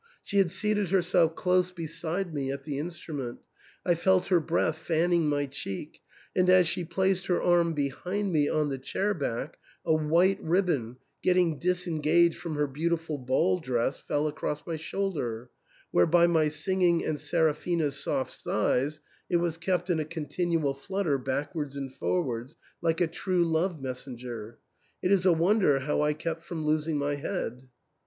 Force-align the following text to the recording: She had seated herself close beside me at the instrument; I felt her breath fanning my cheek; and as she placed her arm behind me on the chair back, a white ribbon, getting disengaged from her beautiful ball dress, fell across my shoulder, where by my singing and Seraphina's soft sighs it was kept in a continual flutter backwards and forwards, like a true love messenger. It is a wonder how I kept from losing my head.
She 0.23 0.39
had 0.39 0.49
seated 0.49 0.89
herself 0.89 1.35
close 1.35 1.71
beside 1.71 2.33
me 2.33 2.51
at 2.51 2.63
the 2.63 2.79
instrument; 2.79 3.37
I 3.85 3.93
felt 3.93 4.29
her 4.29 4.39
breath 4.39 4.79
fanning 4.79 5.29
my 5.29 5.45
cheek; 5.45 6.01
and 6.35 6.49
as 6.49 6.65
she 6.65 6.83
placed 6.83 7.27
her 7.27 7.39
arm 7.39 7.73
behind 7.73 8.31
me 8.33 8.49
on 8.49 8.69
the 8.69 8.79
chair 8.79 9.13
back, 9.13 9.59
a 9.85 9.93
white 9.93 10.41
ribbon, 10.41 10.97
getting 11.21 11.59
disengaged 11.59 12.35
from 12.39 12.55
her 12.55 12.65
beautiful 12.65 13.19
ball 13.19 13.59
dress, 13.59 13.99
fell 13.99 14.25
across 14.27 14.65
my 14.65 14.75
shoulder, 14.75 15.51
where 15.91 16.07
by 16.07 16.25
my 16.25 16.49
singing 16.49 17.05
and 17.05 17.19
Seraphina's 17.19 17.95
soft 17.97 18.31
sighs 18.31 19.01
it 19.29 19.37
was 19.37 19.59
kept 19.59 19.91
in 19.91 19.99
a 19.99 20.03
continual 20.03 20.73
flutter 20.73 21.19
backwards 21.19 21.75
and 21.77 21.93
forwards, 21.93 22.55
like 22.81 23.01
a 23.01 23.05
true 23.05 23.45
love 23.45 23.79
messenger. 23.79 24.57
It 25.03 25.11
is 25.11 25.27
a 25.27 25.31
wonder 25.31 25.81
how 25.81 26.01
I 26.01 26.13
kept 26.13 26.43
from 26.43 26.65
losing 26.65 26.97
my 26.97 27.17
head. 27.17 27.67